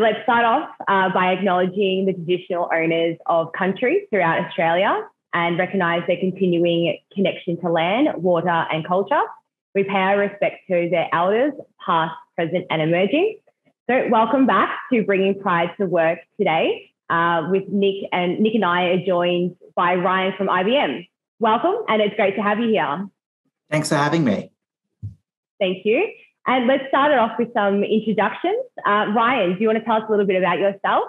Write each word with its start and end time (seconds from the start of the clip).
let's 0.00 0.22
start 0.22 0.44
off 0.44 0.70
uh, 0.88 1.12
by 1.12 1.32
acknowledging 1.32 2.06
the 2.06 2.12
traditional 2.14 2.68
owners 2.72 3.16
of 3.26 3.52
country 3.52 4.06
throughout 4.10 4.44
Australia 4.44 5.06
and 5.32 5.58
recognise 5.58 6.02
their 6.06 6.16
continuing 6.16 6.98
connection 7.14 7.60
to 7.60 7.68
land, 7.70 8.08
water, 8.16 8.48
and 8.48 8.86
culture. 8.86 9.20
We 9.74 9.84
pay 9.84 9.94
our 9.94 10.18
respect 10.18 10.66
to 10.68 10.88
their 10.90 11.08
elders, 11.12 11.52
past, 11.84 12.14
present, 12.34 12.66
and 12.70 12.82
emerging. 12.82 13.38
So, 13.88 14.08
welcome 14.10 14.46
back 14.46 14.70
to 14.92 15.02
Bringing 15.04 15.38
Pride 15.38 15.70
to 15.78 15.86
Work 15.86 16.20
today 16.38 16.90
uh, 17.10 17.48
with 17.50 17.68
Nick, 17.68 18.08
and 18.12 18.40
Nick 18.40 18.54
and 18.54 18.64
I 18.64 18.84
are 18.84 19.04
joined 19.06 19.56
by 19.76 19.94
Ryan 19.96 20.32
from 20.36 20.48
IBM. 20.48 21.06
Welcome, 21.38 21.74
and 21.88 22.00
it's 22.02 22.14
great 22.16 22.36
to 22.36 22.42
have 22.42 22.58
you 22.58 22.68
here. 22.68 23.08
Thanks 23.70 23.88
for 23.88 23.96
having 23.96 24.24
me. 24.24 24.50
Thank 25.58 25.84
you. 25.84 26.08
And 26.50 26.66
let's 26.66 26.82
start 26.88 27.12
it 27.12 27.18
off 27.18 27.38
with 27.38 27.52
some 27.54 27.84
introductions. 27.84 28.64
Uh, 28.84 29.06
Ryan, 29.14 29.54
do 29.54 29.60
you 29.60 29.68
want 29.68 29.78
to 29.78 29.84
tell 29.84 29.98
us 29.98 30.02
a 30.08 30.10
little 30.10 30.26
bit 30.26 30.34
about 30.34 30.58
yourself? 30.58 31.04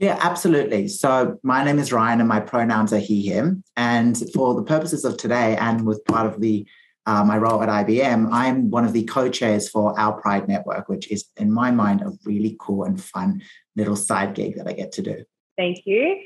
Yeah, 0.00 0.18
absolutely. 0.20 0.88
So 0.88 1.38
my 1.44 1.62
name 1.62 1.78
is 1.78 1.92
Ryan 1.92 2.18
and 2.18 2.28
my 2.28 2.40
pronouns 2.40 2.92
are 2.92 2.98
he, 2.98 3.22
him. 3.28 3.62
And 3.76 4.20
for 4.34 4.56
the 4.56 4.64
purposes 4.64 5.04
of 5.04 5.18
today 5.18 5.56
and 5.56 5.86
with 5.86 6.04
part 6.04 6.26
of 6.26 6.40
the 6.40 6.66
uh, 7.06 7.22
my 7.24 7.38
role 7.38 7.62
at 7.62 7.68
IBM, 7.68 8.28
I'm 8.32 8.70
one 8.70 8.84
of 8.84 8.92
the 8.92 9.04
co-chairs 9.04 9.68
for 9.68 9.98
Our 9.98 10.20
Pride 10.20 10.48
Network, 10.48 10.88
which 10.88 11.08
is 11.12 11.26
in 11.36 11.52
my 11.52 11.70
mind 11.70 12.02
a 12.02 12.10
really 12.24 12.56
cool 12.58 12.82
and 12.82 13.00
fun 13.00 13.42
little 13.76 13.96
side 13.96 14.34
gig 14.34 14.56
that 14.56 14.66
I 14.66 14.72
get 14.72 14.90
to 14.92 15.02
do. 15.02 15.24
Thank 15.56 15.82
you. 15.84 16.16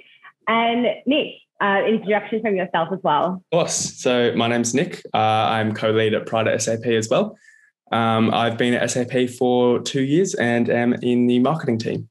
And 0.49 0.87
Nick, 1.07 1.35
uh, 1.61 1.83
introduction 1.87 2.41
from 2.41 2.57
yourself 2.57 2.89
as 2.91 3.01
well. 3.03 3.43
Of 3.53 3.59
course. 3.59 3.75
So 3.75 4.33
my 4.35 4.49
name's 4.49 4.73
Nick. 4.73 5.03
Uh, 5.13 5.19
I'm 5.19 5.75
co-lead 5.75 6.15
at 6.15 6.25
Pride 6.25 6.49
at 6.49 6.63
SAP 6.63 6.87
as 6.87 7.11
well. 7.11 7.37
Um, 7.93 8.33
I've 8.33 8.57
been 8.57 8.75
at 8.75 8.91
SAP 8.91 9.31
for 9.39 9.81
two 9.81 10.03
years 10.03 10.35
and 10.35 10.69
am 10.71 10.95
in 10.95 11.27
the 11.27 11.39
marketing 11.39 11.79
team. 11.79 12.09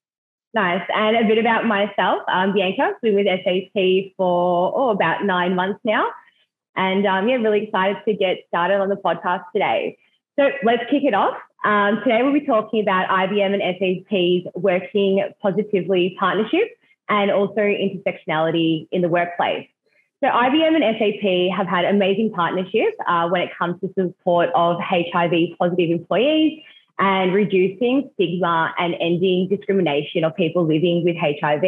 Nice. 0.53 0.83
And 0.93 1.17
a 1.17 1.27
bit 1.27 1.39
about 1.39 1.65
myself. 1.65 2.21
I'm 2.27 2.53
Bianca. 2.53 2.83
I've 2.83 3.01
been 3.01 3.15
with 3.15 3.25
SAP 3.25 4.13
for 4.15 4.71
oh, 4.75 4.89
about 4.89 5.25
nine 5.25 5.55
months 5.55 5.79
now. 5.83 6.07
And 6.75 7.05
um, 7.05 7.27
yeah, 7.27 7.35
really 7.35 7.65
excited 7.65 7.97
to 8.07 8.13
get 8.13 8.37
started 8.47 8.79
on 8.79 8.89
the 8.89 8.95
podcast 8.95 9.43
today. 9.53 9.97
So 10.39 10.49
let's 10.63 10.83
kick 10.89 11.03
it 11.03 11.13
off. 11.13 11.37
Um, 11.63 12.01
today 12.03 12.21
we'll 12.21 12.33
be 12.33 12.45
talking 12.45 12.81
about 12.81 13.09
IBM 13.09 13.53
and 13.53 13.61
SAP's 13.79 14.55
working 14.55 15.27
positively 15.41 16.15
partnership 16.19 16.69
and 17.09 17.31
also 17.31 17.61
intersectionality 17.61 18.87
in 18.91 19.01
the 19.01 19.09
workplace. 19.09 19.67
So 20.23 20.29
IBM 20.29 20.81
and 20.81 20.95
SAP 20.97 21.57
have 21.57 21.67
had 21.67 21.83
amazing 21.83 22.31
partnership 22.31 22.93
uh, 23.05 23.27
when 23.27 23.41
it 23.41 23.49
comes 23.59 23.81
to 23.81 23.93
support 23.93 24.51
of 24.55 24.77
HIV 24.79 25.33
positive 25.59 25.89
employees 25.89 26.61
and 26.97 27.33
reducing 27.33 28.09
stigma 28.13 28.73
and 28.79 28.95
ending 29.01 29.49
discrimination 29.49 30.23
of 30.23 30.33
people 30.33 30.65
living 30.65 31.03
with 31.03 31.17
HIV. 31.17 31.63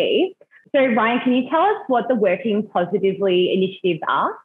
So 0.73 0.85
Ryan, 0.85 1.19
can 1.19 1.33
you 1.33 1.49
tell 1.49 1.63
us 1.63 1.81
what 1.87 2.07
the 2.07 2.15
Working 2.15 2.65
Positively 2.65 3.51
initiatives 3.53 3.99
are? 4.07 4.37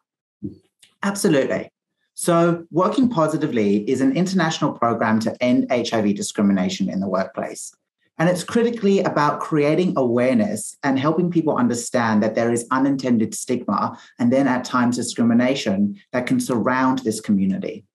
Absolutely. 1.05 1.71
So, 2.15 2.67
Working 2.73 3.11
Positively 3.11 3.89
is 3.89 4.01
an 4.01 4.17
international 4.17 4.73
program 4.73 5.21
to 5.21 5.41
end 5.41 5.71
HIV 5.71 6.17
discrimination 6.17 6.91
in 6.91 6.99
the 6.99 7.09
workplace. 7.09 7.73
And 8.21 8.29
it's 8.29 8.45
critically 8.45 9.01
about 9.01 9.41
creating 9.41 9.95
awareness 9.97 10.77
and 10.83 10.99
helping 10.99 11.31
people 11.31 11.57
understand 11.57 12.23
that 12.23 12.35
there 12.35 12.53
is 12.53 12.67
unintended 12.71 13.35
stigma 13.35 13.99
and 14.19 14.31
then 14.31 14.47
at 14.47 14.63
times 14.63 14.97
discrimination 14.97 15.99
that 16.13 16.27
can 16.27 16.39
surround 16.39 16.99
this 16.99 17.19
community. 17.19 17.87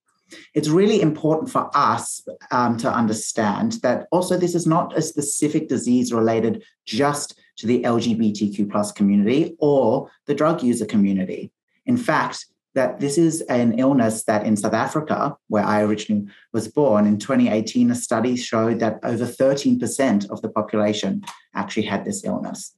It's 0.55 0.67
really 0.67 0.99
important 0.99 1.51
for 1.51 1.69
us 1.75 2.27
um, 2.49 2.75
to 2.77 2.91
understand 2.91 3.73
that 3.83 4.07
also 4.11 4.35
this 4.35 4.55
is 4.55 4.65
not 4.65 4.97
a 4.97 5.01
specific 5.03 5.69
disease 5.69 6.11
related 6.11 6.63
just 6.87 7.39
to 7.57 7.67
the 7.67 7.83
LGBTQ 7.83 8.71
plus 8.71 8.91
community 8.91 9.55
or 9.59 10.09
the 10.25 10.33
drug 10.33 10.63
user 10.63 10.87
community. 10.87 11.51
In 11.85 11.97
fact, 11.97 12.47
that 12.75 12.99
this 12.99 13.17
is 13.17 13.41
an 13.43 13.79
illness 13.79 14.25
that 14.25 14.45
in 14.45 14.55
South 14.55 14.73
Africa, 14.73 15.35
where 15.47 15.63
I 15.63 15.81
originally 15.81 16.27
was 16.53 16.67
born, 16.67 17.07
in 17.07 17.17
2018, 17.17 17.89
a 17.89 17.95
study 17.95 18.35
showed 18.35 18.79
that 18.79 18.99
over 19.03 19.25
13% 19.25 20.29
of 20.29 20.41
the 20.41 20.49
population 20.49 21.23
actually 21.55 21.83
had 21.83 22.05
this 22.05 22.23
illness. 22.23 22.75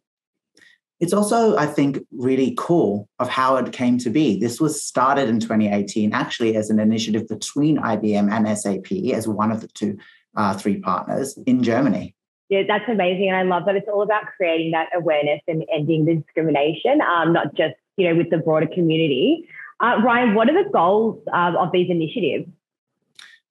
It's 0.99 1.13
also, 1.13 1.57
I 1.57 1.67
think, 1.67 1.99
really 2.11 2.55
cool 2.57 3.07
of 3.19 3.29
how 3.29 3.57
it 3.57 3.71
came 3.71 3.97
to 3.99 4.09
be. 4.09 4.39
This 4.39 4.59
was 4.59 4.81
started 4.81 5.29
in 5.29 5.39
2018, 5.39 6.13
actually, 6.13 6.55
as 6.55 6.69
an 6.69 6.79
initiative 6.79 7.27
between 7.27 7.77
IBM 7.77 8.31
and 8.31 8.57
SAP 8.57 9.13
as 9.13 9.27
one 9.27 9.51
of 9.51 9.61
the 9.61 9.67
two, 9.67 9.97
uh, 10.35 10.55
three 10.55 10.79
partners 10.79 11.37
in 11.45 11.61
Germany. 11.63 12.15
Yeah, 12.49 12.63
that's 12.67 12.85
amazing. 12.87 13.29
And 13.29 13.37
I 13.37 13.43
love 13.43 13.65
that 13.65 13.75
it's 13.75 13.89
all 13.91 14.01
about 14.01 14.23
creating 14.37 14.71
that 14.71 14.87
awareness 14.95 15.41
and 15.47 15.63
ending 15.71 16.05
the 16.05 16.15
discrimination, 16.15 17.01
um, 17.01 17.33
not 17.33 17.53
just, 17.55 17.75
you 17.97 18.07
know, 18.07 18.15
with 18.15 18.29
the 18.29 18.37
broader 18.37 18.67
community. 18.67 19.47
Uh, 19.79 20.01
Ryan, 20.03 20.33
what 20.33 20.49
are 20.49 20.63
the 20.63 20.69
goals 20.69 21.21
um, 21.33 21.55
of 21.55 21.71
these 21.71 21.89
initiatives? 21.89 22.49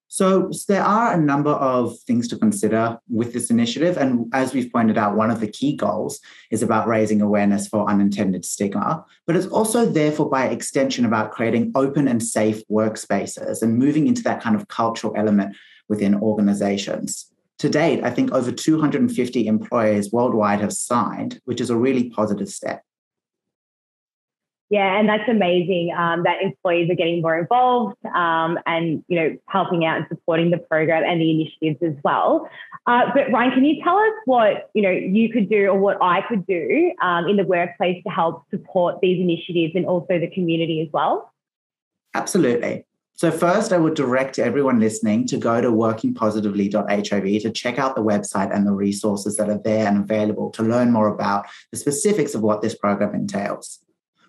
So, 0.08 0.50
so, 0.50 0.72
there 0.72 0.82
are 0.82 1.12
a 1.12 1.20
number 1.20 1.50
of 1.50 1.98
things 2.00 2.26
to 2.28 2.38
consider 2.38 2.98
with 3.08 3.32
this 3.32 3.50
initiative. 3.50 3.98
And 3.98 4.32
as 4.32 4.54
we've 4.54 4.72
pointed 4.72 4.96
out, 4.96 5.16
one 5.16 5.30
of 5.30 5.40
the 5.40 5.48
key 5.48 5.76
goals 5.76 6.20
is 6.50 6.62
about 6.62 6.86
raising 6.88 7.20
awareness 7.20 7.68
for 7.68 7.90
unintended 7.90 8.44
stigma, 8.44 9.04
but 9.26 9.36
it's 9.36 9.48
also 9.48 9.84
therefore 9.84 10.30
by 10.30 10.46
extension 10.46 11.04
about 11.04 11.32
creating 11.32 11.72
open 11.74 12.08
and 12.08 12.22
safe 12.22 12.62
workspaces 12.68 13.62
and 13.62 13.78
moving 13.78 14.06
into 14.06 14.22
that 14.22 14.40
kind 14.40 14.56
of 14.56 14.68
cultural 14.68 15.12
element 15.16 15.54
within 15.88 16.14
organizations. 16.14 17.26
To 17.58 17.68
date, 17.68 18.04
I 18.04 18.10
think 18.10 18.32
over 18.32 18.52
250 18.52 19.46
employers 19.46 20.12
worldwide 20.12 20.60
have 20.60 20.72
signed, 20.72 21.40
which 21.44 21.60
is 21.60 21.68
a 21.68 21.76
really 21.76 22.10
positive 22.10 22.48
step. 22.48 22.82
Yeah, 24.68 24.98
and 24.98 25.08
that's 25.08 25.28
amazing 25.28 25.94
um, 25.96 26.24
that 26.24 26.42
employees 26.42 26.90
are 26.90 26.96
getting 26.96 27.22
more 27.22 27.38
involved 27.38 27.96
um, 28.06 28.58
and 28.66 29.04
you 29.06 29.16
know 29.16 29.36
helping 29.46 29.84
out 29.84 29.98
and 29.98 30.06
supporting 30.08 30.50
the 30.50 30.58
program 30.58 31.04
and 31.04 31.20
the 31.20 31.30
initiatives 31.30 31.80
as 31.82 32.02
well. 32.02 32.48
Uh, 32.84 33.02
but 33.14 33.30
Ryan, 33.30 33.52
can 33.52 33.64
you 33.64 33.82
tell 33.84 33.96
us 33.96 34.12
what 34.24 34.70
you 34.74 34.82
know 34.82 34.90
you 34.90 35.32
could 35.32 35.48
do 35.48 35.68
or 35.68 35.78
what 35.78 35.98
I 36.02 36.22
could 36.22 36.44
do 36.48 36.92
um, 37.00 37.28
in 37.28 37.36
the 37.36 37.44
workplace 37.44 38.02
to 38.02 38.10
help 38.10 38.42
support 38.50 39.00
these 39.00 39.20
initiatives 39.20 39.76
and 39.76 39.86
also 39.86 40.18
the 40.18 40.30
community 40.34 40.82
as 40.82 40.88
well? 40.92 41.32
Absolutely. 42.14 42.84
So 43.14 43.30
first, 43.30 43.72
I 43.72 43.78
would 43.78 43.94
direct 43.94 44.38
everyone 44.38 44.80
listening 44.80 45.26
to 45.28 45.38
go 45.38 45.60
to 45.60 45.70
workingpositively.hiv 45.70 47.42
to 47.42 47.50
check 47.50 47.78
out 47.78 47.94
the 47.94 48.02
website 48.02 48.54
and 48.54 48.66
the 48.66 48.72
resources 48.72 49.36
that 49.36 49.48
are 49.48 49.58
there 49.58 49.86
and 49.86 49.98
available 49.98 50.50
to 50.50 50.62
learn 50.62 50.92
more 50.92 51.08
about 51.08 51.46
the 51.70 51.78
specifics 51.78 52.34
of 52.34 52.42
what 52.42 52.60
this 52.62 52.74
program 52.74 53.14
entails. 53.14 53.78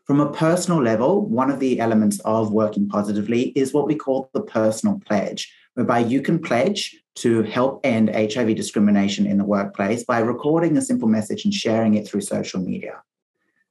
From 0.08 0.22
a 0.22 0.32
personal 0.32 0.82
level, 0.82 1.28
one 1.28 1.52
of 1.52 1.60
the 1.60 1.82
elements 1.82 2.22
of 2.22 2.54
working 2.54 2.88
positively 2.88 3.50
is 3.58 3.74
what 3.74 3.88
we 3.88 3.96
call 3.96 4.30
the 4.34 4.42
personal 4.42 5.02
pledge, 5.06 5.54
whereby 5.74 6.00
you 6.00 6.22
can 6.22 6.40
pledge 6.40 6.96
to 7.16 7.42
help 7.42 7.82
end 7.86 8.16
HIV 8.16 8.56
discrimination 8.56 9.28
in 9.28 9.38
the 9.38 9.44
workplace 9.44 10.06
by 10.06 10.20
recording 10.20 10.78
a 10.78 10.82
simple 10.82 11.10
message 11.10 11.44
and 11.44 11.54
sharing 11.54 11.96
it 11.96 12.08
through 12.08 12.22
social 12.22 12.62
media. 12.62 13.02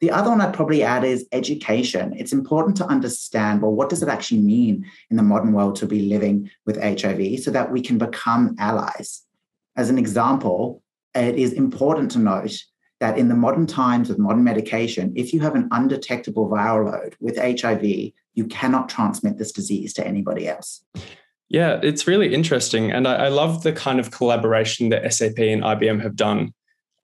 The 0.00 0.10
other 0.10 0.28
one 0.28 0.42
I'd 0.42 0.52
probably 0.52 0.82
add 0.82 1.04
is 1.04 1.26
education. 1.32 2.12
It's 2.18 2.34
important 2.34 2.76
to 2.76 2.86
understand 2.86 3.62
well, 3.62 3.72
what 3.72 3.88
does 3.88 4.02
it 4.02 4.10
actually 4.10 4.42
mean 4.42 4.84
in 5.08 5.16
the 5.16 5.22
modern 5.22 5.54
world 5.54 5.76
to 5.76 5.86
be 5.86 6.02
living 6.02 6.50
with 6.66 6.76
HIV 6.76 7.40
so 7.40 7.50
that 7.52 7.72
we 7.72 7.80
can 7.80 7.96
become 7.96 8.56
allies? 8.58 9.22
As 9.74 9.88
an 9.88 9.96
example, 9.96 10.82
it 11.14 11.36
is 11.36 11.54
important 11.54 12.10
to 12.10 12.18
note 12.18 12.62
that 13.00 13.18
in 13.18 13.28
the 13.28 13.34
modern 13.34 13.66
times 13.66 14.08
with 14.08 14.18
modern 14.18 14.44
medication, 14.44 15.12
if 15.16 15.32
you 15.32 15.40
have 15.40 15.54
an 15.54 15.68
undetectable 15.70 16.48
viral 16.48 16.90
load 16.90 17.16
with 17.20 17.36
HIV, 17.36 17.84
you 18.34 18.46
cannot 18.48 18.88
transmit 18.88 19.38
this 19.38 19.52
disease 19.52 19.92
to 19.94 20.06
anybody 20.06 20.48
else. 20.48 20.82
Yeah, 21.48 21.78
it's 21.82 22.06
really 22.06 22.34
interesting. 22.34 22.90
And 22.90 23.06
I, 23.06 23.26
I 23.26 23.28
love 23.28 23.62
the 23.62 23.72
kind 23.72 24.00
of 24.00 24.10
collaboration 24.10 24.88
that 24.88 25.12
SAP 25.12 25.38
and 25.38 25.62
IBM 25.62 26.02
have 26.02 26.16
done 26.16 26.52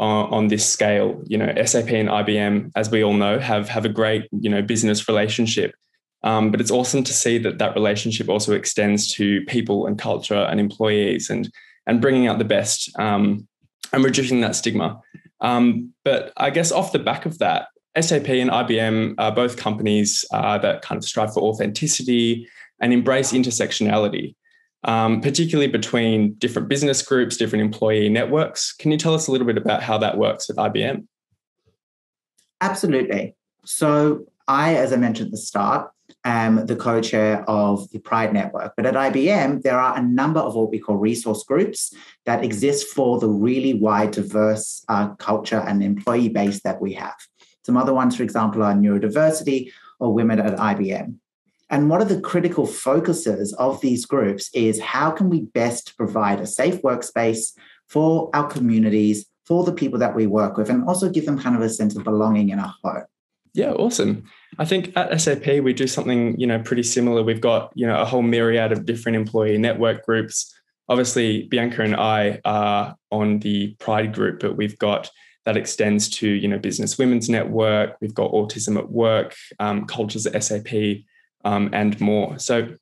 on, 0.01 0.33
on 0.33 0.49
this 0.49 0.69
scale. 0.69 1.23
You 1.27 1.39
know, 1.39 1.53
SAP 1.65 1.91
and 1.91 2.09
IBM, 2.09 2.73
as 2.75 2.91
we 2.91 3.05
all 3.05 3.15
know, 3.15 3.39
have, 3.39 3.69
have 3.69 3.85
a 3.85 3.89
great, 3.89 4.29
you 4.33 4.51
know, 4.51 4.63
business 4.63 5.09
relationship. 5.09 5.75
Um, 6.25 6.51
but 6.51 6.61
it's 6.61 6.71
awesome 6.71 7.03
to 7.05 7.13
see 7.13 7.39
that 7.39 7.59
that 7.59 7.75
relationship 7.75 8.29
also 8.29 8.53
extends 8.53 9.13
to 9.15 9.43
people 9.47 9.87
and 9.87 9.99
culture 9.99 10.35
and 10.35 10.61
employees 10.61 11.31
and, 11.31 11.53
and 11.87 12.01
bringing 12.01 12.29
out 12.29 12.39
the 12.39 12.45
best 12.45 12.97
um, 12.99 13.47
and 13.93 14.05
reducing 14.05 14.41
that 14.41 14.57
stigma. 14.57 15.01
Um, 15.43 15.93
but 16.05 16.33
I 16.37 16.51
guess 16.51 16.73
off 16.73 16.93
the 16.93 16.99
back 16.99 17.27
of 17.27 17.39
that, 17.39 17.67
SAP 18.01 18.29
and 18.29 18.51
IBM 18.51 19.17
are 19.19 19.35
both 19.35 19.57
companies 19.57 20.25
uh, 20.33 20.57
that 20.59 20.81
kind 20.81 20.97
of 20.97 21.05
strive 21.05 21.35
for 21.35 21.43
authenticity 21.43 22.49
and 22.81 22.93
embrace 22.93 23.33
intersectionality, 23.33 24.35
um, 24.85 25.21
particularly 25.21 25.71
between 25.71 26.35
different 26.35 26.69
business 26.69 27.03
groups, 27.03 27.37
different 27.37 27.63
employee 27.63 28.09
networks. 28.09 28.73
Can 28.73 28.91
you 28.91 28.97
tell 28.97 29.15
us 29.15 29.27
a 29.27 29.33
little 29.33 29.47
bit 29.47 29.59
about 29.59 29.83
how 29.83 29.99
that 29.99 30.17
works 30.17 30.49
at 30.49 30.57
IBM? 30.57 31.07
Absolutely. 32.61 33.37
So, 33.65 34.25
I, 34.49 34.75
as 34.75 34.93
I 34.93 34.97
mentioned 34.97 35.29
at 35.29 35.33
the 35.33 35.39
start, 35.39 35.91
am 36.25 36.67
the 36.67 36.77
co 36.77 37.01
chair 37.01 37.49
of 37.49 37.91
the 37.91 37.99
Pride 37.99 38.33
Network. 38.33 38.75
But 38.77 38.87
at 38.87 38.95
IBM, 38.95 39.63
there 39.63 39.79
are 39.79 39.97
a 39.97 40.03
number 40.03 40.41
of 40.41 40.55
what 40.55 40.71
we 40.71 40.79
call 40.79 40.97
resource 40.97 41.45
groups 41.45 41.95
that 42.27 42.45
exist 42.45 42.89
for 42.89 43.19
the 43.19 43.29
really 43.29 43.75
wide, 43.75 44.13
diverse 44.13 44.85
uh, 44.89 45.15
culture 45.15 45.61
and 45.61 45.83
employee 45.83 46.29
base 46.29 46.63
that 46.63 46.81
we 46.81 46.93
have. 46.95 47.17
Some 47.65 47.77
other 47.77 47.95
ones, 47.95 48.17
for 48.17 48.23
example, 48.23 48.63
are 48.63 48.75
neurodiversity 48.75 49.71
or 50.01 50.13
women 50.13 50.41
at 50.41 50.59
IBM. 50.59 51.15
And 51.71 51.89
one 51.89 52.03
of 52.03 52.09
the 52.09 52.21
critical 52.21 52.67
focuses 52.67 53.55
of 53.55 53.81
these 53.81 54.05
groups 54.05 54.51
is 54.53 54.79
how 54.79 55.11
can 55.11 55.31
we 55.31 55.41
best 55.41 55.97
provide 55.97 56.41
a 56.41 56.47
safe 56.47 56.83
workspace 56.83 57.53
for 57.89 58.31
our 58.35 58.47
communities, 58.47 59.27
for 59.47 59.65
the 59.65 59.73
people 59.73 59.99
that 59.99 60.15
we 60.15 60.27
work 60.27 60.57
with, 60.57 60.69
and 60.69 60.87
also 60.87 61.09
give 61.09 61.25
them 61.25 61.39
kind 61.39 61.57
of 61.57 61.63
a 61.63 61.71
sense 61.71 61.97
of 61.97 62.05
belonging 62.05 62.51
in 62.51 62.59
a 62.59 62.75
home. 62.83 63.05
Yeah, 63.55 63.73
awesome. 63.73 64.25
I 64.59 64.65
think 64.65 64.93
at 64.97 65.21
SAP 65.21 65.47
we 65.63 65.73
do 65.73 65.87
something, 65.87 66.39
you 66.39 66.47
know, 66.47 66.59
pretty 66.61 66.83
similar. 66.83 67.23
We've 67.23 67.41
got, 67.41 67.71
you 67.75 67.87
know, 67.87 68.01
a 68.01 68.05
whole 68.05 68.23
myriad 68.23 68.73
of 68.73 68.87
different 68.87 69.17
employee 69.17 69.59
network 69.59 70.05
groups. 70.05 70.55
Obviously, 70.89 71.45
Bianca 71.45 71.83
and 71.83 71.97
I 71.97 72.41
are 72.45 72.97
on 73.11 73.41
the 73.41 73.75
Pride 73.79 74.15
group, 74.15 74.41
but 74.41 74.57
we've 74.57 74.79
got 74.79 75.11
that 75.45 75.57
extends 75.57 76.09
to, 76.09 76.29
you 76.29 76.49
know, 76.49 76.59
Business 76.59 76.99
Women's 76.99 77.29
Network. 77.29 77.97
We've 78.01 78.15
got 78.15 78.31
Autism 78.33 78.79
at 78.79 78.91
Work, 78.91 79.35
um, 79.59 79.87
Cultures 79.87 80.27
at 80.27 80.43
SAP, 80.43 81.03
um, 81.45 81.71
and 81.73 82.01
more. 82.01 82.39
So, 82.39 82.77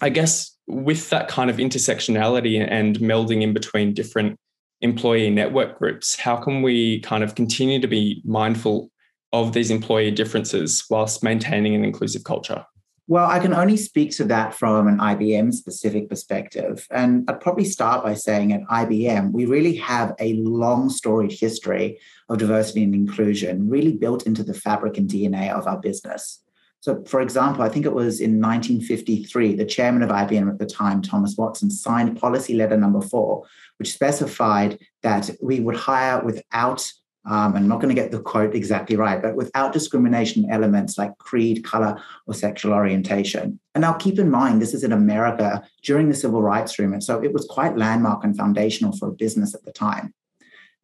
I 0.00 0.08
guess 0.08 0.56
with 0.66 1.10
that 1.10 1.28
kind 1.28 1.50
of 1.50 1.56
intersectionality 1.56 2.64
and 2.66 2.98
melding 2.98 3.42
in 3.42 3.52
between 3.52 3.92
different 3.92 4.38
employee 4.80 5.30
network 5.30 5.78
groups, 5.78 6.16
how 6.16 6.36
can 6.36 6.62
we 6.62 7.00
kind 7.00 7.24
of 7.24 7.34
continue 7.34 7.80
to 7.80 7.88
be 7.88 8.22
mindful 8.24 8.90
of 9.34 9.52
these 9.52 9.70
employee 9.70 10.12
differences 10.12 10.84
whilst 10.88 11.24
maintaining 11.24 11.74
an 11.74 11.84
inclusive 11.84 12.22
culture? 12.22 12.64
Well, 13.06 13.28
I 13.28 13.38
can 13.40 13.52
only 13.52 13.76
speak 13.76 14.12
to 14.12 14.24
that 14.24 14.54
from 14.54 14.86
an 14.86 14.98
IBM 14.98 15.52
specific 15.52 16.08
perspective. 16.08 16.86
And 16.90 17.28
I'd 17.28 17.40
probably 17.40 17.64
start 17.64 18.02
by 18.02 18.14
saying 18.14 18.52
at 18.52 18.62
IBM, 18.62 19.32
we 19.32 19.44
really 19.44 19.74
have 19.76 20.14
a 20.20 20.34
long 20.34 20.88
storied 20.88 21.32
history 21.32 21.98
of 22.30 22.38
diversity 22.38 22.84
and 22.84 22.94
inclusion, 22.94 23.68
really 23.68 23.92
built 23.92 24.24
into 24.24 24.44
the 24.44 24.54
fabric 24.54 24.96
and 24.96 25.10
DNA 25.10 25.50
of 25.50 25.66
our 25.66 25.78
business. 25.78 26.40
So, 26.80 27.02
for 27.04 27.20
example, 27.20 27.62
I 27.62 27.68
think 27.68 27.86
it 27.86 27.92
was 27.92 28.20
in 28.20 28.40
1953, 28.40 29.54
the 29.54 29.64
chairman 29.64 30.02
of 30.02 30.10
IBM 30.10 30.48
at 30.48 30.58
the 30.58 30.66
time, 30.66 31.02
Thomas 31.02 31.34
Watson, 31.36 31.70
signed 31.70 32.20
policy 32.20 32.54
letter 32.54 32.76
number 32.76 33.00
four, 33.00 33.44
which 33.78 33.92
specified 33.92 34.78
that 35.02 35.28
we 35.42 35.60
would 35.60 35.76
hire 35.76 36.22
without 36.22 36.90
um, 37.26 37.56
I'm 37.56 37.68
not 37.68 37.80
going 37.80 37.94
to 37.94 38.00
get 38.00 38.10
the 38.10 38.20
quote 38.20 38.54
exactly 38.54 38.96
right, 38.96 39.20
but 39.22 39.34
without 39.34 39.72
discrimination 39.72 40.50
elements 40.50 40.98
like 40.98 41.16
creed, 41.18 41.64
color, 41.64 42.00
or 42.26 42.34
sexual 42.34 42.72
orientation. 42.72 43.58
And 43.74 43.82
now 43.82 43.94
keep 43.94 44.18
in 44.18 44.30
mind, 44.30 44.60
this 44.60 44.74
is 44.74 44.84
in 44.84 44.92
America 44.92 45.62
during 45.82 46.08
the 46.08 46.14
civil 46.14 46.42
rights 46.42 46.78
movement. 46.78 47.02
So 47.02 47.22
it 47.22 47.32
was 47.32 47.46
quite 47.46 47.78
landmark 47.78 48.24
and 48.24 48.36
foundational 48.36 48.92
for 48.92 49.10
business 49.10 49.54
at 49.54 49.64
the 49.64 49.72
time. 49.72 50.12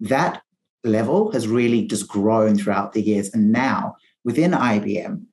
That 0.01 0.43
level 0.83 1.31
has 1.33 1.47
really 1.47 1.87
just 1.87 2.09
grown 2.09 2.57
throughout 2.57 2.95
the 2.95 3.03
years. 3.03 3.29
And 3.35 3.53
now 3.53 3.97
within 4.25 4.53
IBM, 4.53 5.25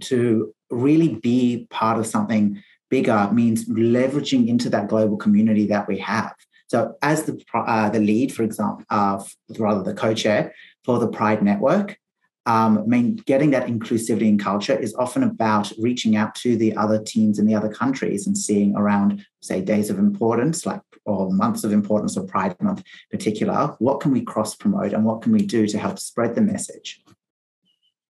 to 0.00 0.52
really 0.70 1.16
be 1.16 1.66
part 1.70 1.98
of 1.98 2.06
something 2.06 2.62
bigger 2.90 3.30
means 3.32 3.68
leveraging 3.68 4.48
into 4.48 4.68
that 4.70 4.88
global 4.88 5.16
community 5.16 5.66
that 5.66 5.86
we 5.86 5.98
have. 5.98 6.34
So, 6.72 6.96
as 7.02 7.24
the 7.24 7.38
uh, 7.52 7.90
the 7.90 8.00
lead, 8.00 8.32
for 8.32 8.44
example, 8.44 8.86
uh, 8.88 9.22
rather 9.58 9.82
the 9.82 9.92
co-chair 9.92 10.54
for 10.84 10.98
the 10.98 11.06
Pride 11.06 11.42
Network, 11.42 11.98
um, 12.46 12.78
I 12.78 12.86
mean, 12.86 13.16
getting 13.26 13.50
that 13.50 13.66
inclusivity 13.66 14.26
in 14.26 14.38
culture 14.38 14.74
is 14.74 14.94
often 14.94 15.22
about 15.22 15.70
reaching 15.78 16.16
out 16.16 16.34
to 16.36 16.56
the 16.56 16.74
other 16.74 16.98
teams 16.98 17.38
in 17.38 17.44
the 17.44 17.54
other 17.54 17.68
countries 17.68 18.26
and 18.26 18.38
seeing 18.38 18.74
around, 18.74 19.22
say, 19.42 19.60
days 19.60 19.90
of 19.90 19.98
importance, 19.98 20.64
like 20.64 20.80
or 21.04 21.30
months 21.30 21.62
of 21.62 21.72
importance 21.72 22.16
or 22.16 22.24
Pride 22.24 22.56
Month 22.62 22.78
in 22.78 23.18
particular, 23.18 23.76
what 23.78 24.00
can 24.00 24.10
we 24.10 24.22
cross 24.22 24.54
promote 24.54 24.94
and 24.94 25.04
what 25.04 25.20
can 25.20 25.32
we 25.32 25.44
do 25.44 25.66
to 25.66 25.78
help 25.78 25.98
spread 25.98 26.34
the 26.34 26.40
message? 26.40 27.02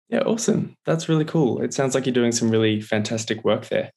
Yeah, 0.09 0.21
awesome. 0.21 0.75
That's 0.83 1.07
really 1.07 1.25
cool. 1.25 1.61
It 1.61 1.75
sounds 1.75 1.93
like 1.93 2.07
you're 2.07 2.21
doing 2.21 2.31
some 2.31 2.49
really 2.49 2.81
fantastic 2.81 3.43
work 3.43 3.67
there. 3.67 3.91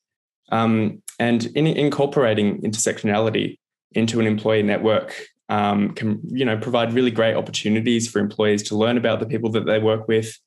Um, 0.53 1.03
and 1.19 1.47
in 1.47 1.67
incorporating 1.67 2.61
intersectionality, 2.61 3.57
into 3.93 4.21
an 4.21 4.27
employee 4.27 4.63
network 4.63 5.15
um, 5.51 5.91
can 5.95 6.21
you 6.29 6.45
know 6.45 6.57
provide 6.57 6.95
really 6.95 7.11
great 7.11 7.35
opportunities 7.35 8.09
for 8.09 8.21
employees 8.21 8.63
to 8.65 8.77
learn 8.77 8.97
about 8.97 9.21
the 9.21 9.27
people 9.27 9.51
that 9.51 9.67
they 9.67 9.79
work 9.79 10.09
with. 10.09 10.39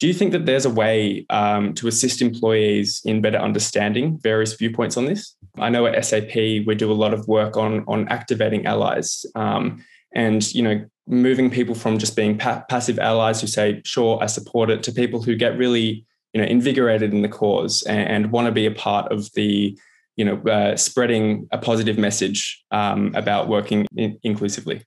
Do 0.00 0.08
you 0.08 0.12
think 0.12 0.32
that 0.32 0.46
there's 0.46 0.64
a 0.64 0.70
way 0.70 1.24
um, 1.30 1.74
to 1.74 1.86
assist 1.86 2.20
employees 2.20 3.00
in 3.04 3.20
better 3.20 3.38
understanding 3.38 4.18
various 4.20 4.54
viewpoints 4.54 4.96
on 4.96 5.04
this? 5.04 5.36
I 5.58 5.70
know 5.70 5.86
at 5.86 6.04
SAP 6.04 6.34
we 6.34 6.74
do 6.74 6.90
a 6.90 6.92
lot 6.92 7.14
of 7.14 7.26
work 7.28 7.56
on 7.56 7.84
on 7.86 8.08
activating 8.08 8.66
allies 8.66 9.24
um, 9.36 9.84
and 10.12 10.52
you 10.52 10.62
know 10.62 10.84
moving 11.06 11.50
people 11.50 11.74
from 11.74 11.98
just 11.98 12.16
being 12.16 12.36
pa- 12.36 12.64
passive 12.68 12.98
allies 12.98 13.40
who 13.40 13.46
say 13.46 13.80
sure 13.84 14.18
I 14.20 14.26
support 14.26 14.70
it 14.70 14.82
to 14.84 14.92
people 14.92 15.22
who 15.22 15.36
get 15.36 15.56
really 15.56 16.04
you 16.32 16.40
know 16.40 16.48
invigorated 16.48 17.14
in 17.14 17.22
the 17.22 17.28
cause 17.28 17.84
and, 17.84 18.08
and 18.08 18.32
want 18.32 18.46
to 18.46 18.52
be 18.52 18.66
a 18.66 18.72
part 18.72 19.12
of 19.12 19.32
the 19.34 19.78
you 20.16 20.24
know, 20.24 20.36
uh, 20.50 20.76
spreading 20.76 21.48
a 21.50 21.58
positive 21.58 21.98
message 21.98 22.62
um, 22.70 23.12
about 23.14 23.48
working 23.48 23.86
in- 23.96 24.18
inclusively? 24.22 24.82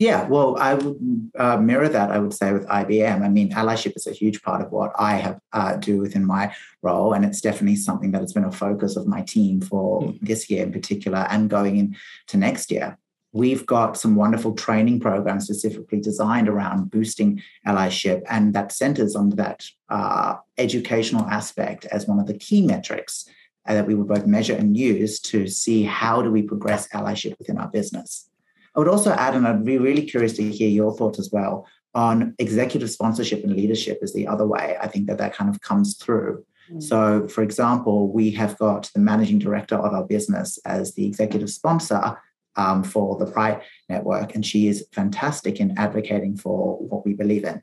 Yeah, 0.00 0.26
well, 0.28 0.56
I 0.58 0.74
would 0.74 1.30
uh, 1.38 1.58
mirror 1.58 1.88
that. 1.88 2.10
I 2.10 2.18
would 2.18 2.32
say 2.32 2.54
with 2.54 2.66
IBM. 2.66 3.20
I 3.20 3.28
mean, 3.28 3.50
allyship 3.50 3.96
is 3.96 4.06
a 4.06 4.12
huge 4.12 4.40
part 4.40 4.62
of 4.62 4.72
what 4.72 4.92
I 4.98 5.16
have 5.16 5.38
uh, 5.52 5.76
do 5.76 5.98
within 5.98 6.24
my 6.24 6.54
role, 6.80 7.12
and 7.12 7.22
it's 7.22 7.42
definitely 7.42 7.76
something 7.76 8.10
that 8.12 8.22
has 8.22 8.32
been 8.32 8.44
a 8.44 8.50
focus 8.50 8.96
of 8.96 9.06
my 9.06 9.20
team 9.20 9.60
for 9.60 10.00
mm. 10.00 10.18
this 10.22 10.48
year 10.48 10.64
in 10.64 10.72
particular, 10.72 11.26
and 11.28 11.50
going 11.50 11.76
into 11.76 12.38
next 12.38 12.70
year. 12.70 12.96
We've 13.32 13.64
got 13.64 13.96
some 13.96 14.16
wonderful 14.16 14.54
training 14.54 15.00
programs 15.00 15.44
specifically 15.44 16.00
designed 16.00 16.48
around 16.48 16.90
boosting 16.90 17.42
allyship, 17.66 18.22
and 18.28 18.54
that 18.54 18.72
centers 18.72 19.14
on 19.14 19.30
that 19.30 19.64
uh, 19.88 20.36
educational 20.58 21.24
aspect 21.26 21.84
as 21.86 22.06
one 22.06 22.18
of 22.18 22.26
the 22.26 22.38
key 22.38 22.66
metrics 22.66 23.28
uh, 23.68 23.74
that 23.74 23.86
we 23.86 23.94
would 23.94 24.08
both 24.08 24.26
measure 24.26 24.56
and 24.56 24.76
use 24.76 25.20
to 25.20 25.46
see 25.46 25.84
how 25.84 26.22
do 26.22 26.30
we 26.30 26.42
progress 26.42 26.88
allyship 26.88 27.38
within 27.38 27.58
our 27.58 27.68
business. 27.68 28.28
I 28.74 28.80
would 28.80 28.88
also 28.88 29.12
add, 29.12 29.34
and 29.34 29.46
I'd 29.46 29.64
be 29.64 29.78
really 29.78 30.02
curious 30.02 30.32
to 30.34 30.50
hear 30.50 30.68
your 30.68 30.96
thoughts 30.96 31.18
as 31.18 31.30
well 31.32 31.66
on 31.94 32.34
executive 32.38 32.90
sponsorship 32.90 33.42
and 33.42 33.54
leadership 33.54 33.98
is 34.02 34.12
the 34.12 34.26
other 34.26 34.46
way. 34.46 34.76
I 34.80 34.86
think 34.86 35.06
that 35.08 35.18
that 35.18 35.34
kind 35.34 35.50
of 35.50 35.60
comes 35.60 35.96
through. 35.96 36.44
Mm. 36.72 36.82
So, 36.82 37.28
for 37.28 37.42
example, 37.42 38.12
we 38.12 38.30
have 38.32 38.56
got 38.58 38.90
the 38.94 39.00
managing 39.00 39.38
director 39.38 39.74
of 39.74 39.92
our 39.92 40.04
business 40.04 40.58
as 40.64 40.94
the 40.94 41.06
executive 41.06 41.50
sponsor 41.50 42.16
um, 42.56 42.82
for 42.82 43.18
the 43.18 43.30
Pride 43.30 43.62
Network, 43.88 44.34
and 44.34 44.44
she 44.44 44.68
is 44.68 44.86
fantastic 44.92 45.60
in 45.60 45.76
advocating 45.78 46.36
for 46.36 46.78
what 46.78 47.04
we 47.04 47.14
believe 47.14 47.44
in. 47.44 47.62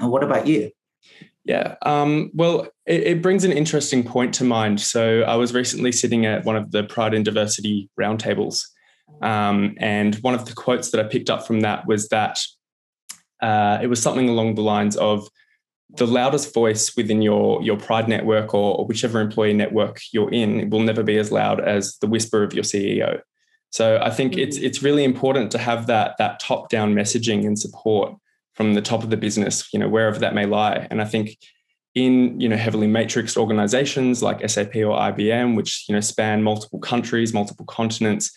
And 0.00 0.10
what 0.10 0.22
about 0.22 0.46
you? 0.46 0.70
Yeah, 1.44 1.74
um, 1.82 2.30
well, 2.32 2.68
it, 2.86 3.02
it, 3.02 3.22
brings 3.22 3.44
an 3.44 3.52
interesting 3.52 4.02
point 4.02 4.32
to 4.34 4.44
mind. 4.44 4.80
So, 4.80 5.22
I 5.22 5.36
was 5.36 5.52
recently 5.52 5.92
sitting 5.92 6.24
at 6.24 6.44
one 6.44 6.56
of 6.56 6.70
the 6.70 6.84
Pride 6.84 7.12
and 7.12 7.24
Diversity 7.24 7.90
roundtables, 8.00 8.62
um, 9.20 9.74
and 9.78 10.14
one 10.16 10.34
of 10.34 10.46
the 10.46 10.54
quotes 10.54 10.90
that 10.90 11.04
I 11.04 11.08
picked 11.08 11.28
up 11.28 11.46
from 11.46 11.60
that 11.60 11.86
was 11.86 12.08
that 12.08 12.40
uh, 13.42 13.78
it 13.82 13.88
was 13.88 14.00
something 14.00 14.28
along 14.28 14.54
the 14.54 14.62
lines 14.62 14.96
of 14.96 15.28
the 15.96 16.06
loudest 16.06 16.54
voice 16.54 16.96
within 16.96 17.22
your 17.22 17.62
your 17.62 17.76
Pride 17.76 18.08
network 18.08 18.54
or, 18.54 18.78
or 18.78 18.86
whichever 18.86 19.20
employee 19.20 19.52
network 19.52 20.00
you're 20.12 20.32
in 20.32 20.70
will 20.70 20.80
never 20.80 21.02
be 21.02 21.18
as 21.18 21.30
loud 21.30 21.60
as 21.60 21.98
the 21.98 22.06
whisper 22.06 22.42
of 22.42 22.54
your 22.54 22.64
CEO. 22.64 23.20
So 23.74 23.98
I 24.00 24.10
think 24.10 24.38
it's 24.38 24.56
mm-hmm. 24.56 24.66
it's 24.66 24.84
really 24.84 25.02
important 25.02 25.50
to 25.50 25.58
have 25.58 25.88
that 25.88 26.14
that 26.18 26.38
top 26.38 26.68
down 26.68 26.94
messaging 26.94 27.44
and 27.44 27.58
support 27.58 28.14
from 28.54 28.74
the 28.74 28.80
top 28.80 29.02
of 29.02 29.10
the 29.10 29.16
business, 29.16 29.68
you 29.72 29.80
know, 29.80 29.88
wherever 29.88 30.16
that 30.20 30.32
may 30.32 30.46
lie. 30.46 30.86
And 30.92 31.02
I 31.02 31.04
think 31.06 31.36
in 31.96 32.40
you 32.40 32.48
know 32.48 32.56
heavily 32.56 32.86
matrixed 32.86 33.36
organizations 33.36 34.22
like 34.22 34.48
SAP 34.48 34.76
or 34.76 34.96
IBM, 35.10 35.56
which 35.56 35.86
you 35.88 35.92
know 35.92 36.00
span 36.00 36.44
multiple 36.44 36.78
countries, 36.78 37.34
multiple 37.34 37.66
continents, 37.66 38.30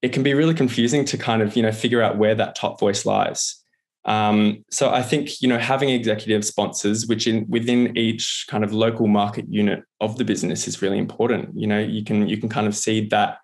it 0.00 0.14
can 0.14 0.22
be 0.22 0.32
really 0.32 0.54
confusing 0.54 1.04
to 1.04 1.18
kind 1.18 1.42
of 1.42 1.54
you 1.54 1.62
know 1.62 1.72
figure 1.72 2.00
out 2.00 2.16
where 2.16 2.34
that 2.34 2.54
top 2.54 2.80
voice 2.80 3.04
lies. 3.04 3.62
Um, 4.06 4.64
so 4.70 4.88
I 4.90 5.02
think 5.02 5.42
you 5.42 5.48
know 5.48 5.58
having 5.58 5.90
executive 5.90 6.46
sponsors, 6.46 7.06
which 7.06 7.26
in 7.26 7.44
within 7.46 7.94
each 7.94 8.46
kind 8.48 8.64
of 8.64 8.72
local 8.72 9.06
market 9.06 9.44
unit 9.50 9.82
of 10.00 10.16
the 10.16 10.24
business, 10.24 10.66
is 10.66 10.80
really 10.80 10.96
important. 10.96 11.50
You 11.60 11.66
know, 11.66 11.78
you 11.78 12.02
can 12.02 12.26
you 12.26 12.38
can 12.38 12.48
kind 12.48 12.66
of 12.66 12.74
seed 12.74 13.10
that 13.10 13.36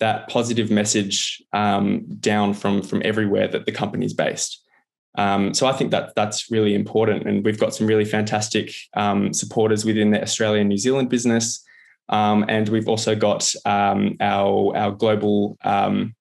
that 0.00 0.28
positive 0.28 0.70
message 0.70 1.42
um, 1.52 2.06
down 2.20 2.54
from 2.54 2.82
from 2.82 3.02
everywhere 3.04 3.48
that 3.48 3.66
the 3.66 3.72
company's 3.72 4.14
based. 4.14 4.62
Um, 5.16 5.52
so 5.52 5.66
I 5.66 5.72
think 5.72 5.90
that 5.90 6.12
that's 6.14 6.50
really 6.50 6.74
important, 6.74 7.26
and 7.26 7.44
we've 7.44 7.58
got 7.58 7.74
some 7.74 7.86
really 7.86 8.04
fantastic 8.04 8.72
um, 8.94 9.32
supporters 9.32 9.84
within 9.84 10.10
the 10.10 10.22
Australian 10.22 10.68
New 10.68 10.78
Zealand 10.78 11.08
business, 11.08 11.64
um, 12.08 12.44
and 12.48 12.68
we've 12.68 12.88
also 12.88 13.14
got 13.16 13.52
um, 13.64 14.16
our 14.20 14.76
our 14.76 14.92
global 14.92 15.56
um, 15.64 16.14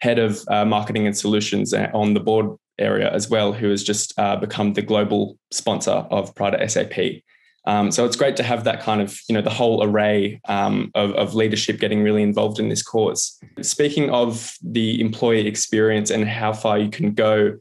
head 0.00 0.18
of 0.18 0.40
uh, 0.48 0.64
marketing 0.64 1.06
and 1.06 1.16
solutions 1.16 1.72
uh, 1.72 1.90
on 1.94 2.14
the 2.14 2.20
board 2.20 2.56
area 2.78 3.12
as 3.12 3.28
well, 3.28 3.52
who 3.52 3.70
has 3.70 3.84
just 3.84 4.18
uh, 4.18 4.36
become 4.36 4.72
the 4.72 4.82
global 4.82 5.38
sponsor 5.50 6.06
of 6.10 6.34
Pride 6.34 6.54
at 6.54 6.70
SAP. 6.70 7.22
Um, 7.66 7.90
so 7.90 8.06
it's 8.06 8.16
great 8.16 8.36
to 8.36 8.42
have 8.42 8.64
that 8.64 8.80
kind 8.80 9.02
of, 9.02 9.18
you 9.28 9.34
know, 9.34 9.42
the 9.42 9.50
whole 9.50 9.84
array 9.84 10.40
um, 10.48 10.90
of, 10.94 11.12
of, 11.12 11.34
leadership 11.34 11.78
getting 11.78 12.02
really 12.02 12.22
involved 12.22 12.58
in 12.58 12.70
this 12.70 12.82
cause. 12.82 13.38
Speaking 13.60 14.08
of 14.10 14.54
the 14.62 14.98
employee 15.00 15.46
experience 15.46 16.10
and 16.10 16.26
how 16.26 16.54
far 16.54 16.78
you 16.78 16.88
can 16.88 17.12
go, 17.12 17.58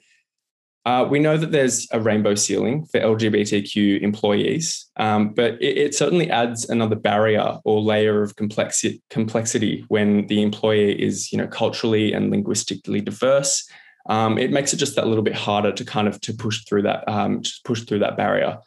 uh, 0.85 1.05
we 1.07 1.19
know 1.19 1.37
that 1.37 1.51
there's 1.51 1.87
a 1.91 1.99
rainbow 1.99 2.33
ceiling 2.33 2.85
for 2.85 2.99
LGBTQ 2.99 4.01
employees, 4.01 4.89
um, 4.95 5.33
but 5.33 5.61
it, 5.61 5.77
it, 5.77 5.95
certainly 5.95 6.31
adds 6.31 6.69
another 6.69 6.95
barrier 6.95 7.57
or 7.65 7.81
layer 7.81 8.23
of 8.23 8.35
complexi- 8.37 9.01
complexity 9.09 9.85
when 9.89 10.25
the 10.27 10.41
employee 10.41 10.99
is, 10.99 11.31
you 11.31 11.37
know, 11.37 11.47
culturally 11.47 12.13
and 12.13 12.31
linguistically 12.31 13.01
diverse. 13.01 13.69
Um, 14.07 14.37
it 14.37 14.51
makes 14.51 14.73
it 14.73 14.77
just 14.77 14.95
that 14.95 15.05
little 15.05 15.23
bit 15.23 15.35
harder 15.35 15.73
to 15.73 15.85
kind 15.85 16.07
of 16.07 16.19
to 16.21 16.33
push 16.33 16.63
through 16.63 16.83
that, 16.83 17.07
um, 17.07 17.41
push 17.65 17.83
through 17.83 17.99
that 17.99 18.15
barrier. 18.15 18.57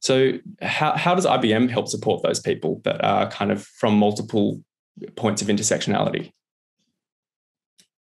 So, 0.00 0.38
how 0.62 0.96
how 0.96 1.14
does 1.14 1.26
IBM 1.26 1.70
help 1.70 1.88
support 1.88 2.22
those 2.22 2.40
people 2.40 2.80
that 2.84 3.02
are 3.04 3.30
kind 3.30 3.50
of 3.50 3.62
from 3.64 3.96
multiple 3.96 4.62
points 5.16 5.42
of 5.42 5.48
intersectionality? 5.48 6.32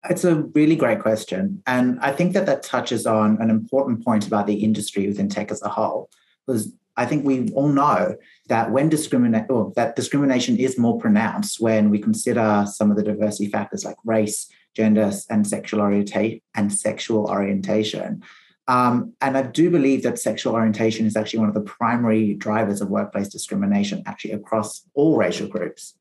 It's 0.09 0.23
a 0.23 0.35
really 0.35 0.75
great 0.75 1.01
question. 1.01 1.61
And 1.65 1.99
I 1.99 2.11
think 2.11 2.33
that 2.33 2.45
that 2.45 2.63
touches 2.63 3.05
on 3.05 3.41
an 3.41 3.49
important 3.49 4.05
point 4.05 4.27
about 4.27 4.47
the 4.47 4.63
industry 4.63 5.07
within 5.07 5.27
tech 5.27 5.51
as 5.51 5.61
a 5.61 5.69
whole. 5.69 6.09
Because 6.45 6.71
I 6.95 7.05
think 7.05 7.25
we 7.25 7.49
all 7.51 7.67
know 7.67 8.15
that 8.47 8.71
when 8.71 8.89
discriminate 8.89 9.49
or 9.49 9.71
that 9.75 9.95
discrimination 9.95 10.57
is 10.57 10.79
more 10.79 10.97
pronounced 10.97 11.59
when 11.59 11.89
we 11.89 11.99
consider 11.99 12.65
some 12.67 12.89
of 12.89 12.97
the 12.97 13.03
diversity 13.03 13.49
factors 13.49 13.85
like 13.85 13.97
race, 14.03 14.49
gender, 14.75 15.11
and 15.29 15.45
sexual 15.45 15.81
orientation 15.81 16.41
and 16.55 16.73
sexual 16.73 17.27
orientation. 17.27 18.23
Um, 18.67 19.13
and 19.21 19.37
I 19.37 19.43
do 19.43 19.69
believe 19.69 20.03
that 20.03 20.19
sexual 20.19 20.53
orientation 20.53 21.05
is 21.05 21.15
actually 21.15 21.39
one 21.39 21.47
of 21.49 21.55
the 21.55 21.61
primary 21.61 22.33
drivers 22.33 22.81
of 22.81 22.89
workplace 22.89 23.29
discrimination, 23.29 24.03
actually 24.05 24.33
across 24.33 24.83
all 24.93 25.17
racial 25.17 25.47
groups. 25.47 25.93